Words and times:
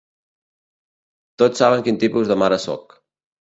Tots 1.41 1.61
saben 1.63 1.85
quin 1.89 2.01
tipus 2.05 2.33
de 2.33 2.39
mare 2.45 2.59
sóc. 2.65 2.99